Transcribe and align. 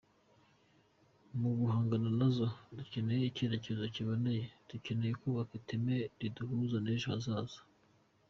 "Mu 1.39 1.49
guhangana 1.59 2.09
nazo, 2.19 2.47
ducyeneye 2.77 3.23
icyerekezo 3.25 3.83
kiboneye: 3.95 4.43
ducyeneye 4.69 5.13
kubaka 5.21 5.51
iteme 5.61 5.95
riduhuza 6.19 6.77
n'ejo 6.81 7.07
hazaza". 7.13 7.59